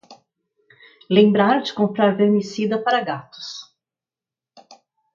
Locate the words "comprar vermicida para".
1.81-3.03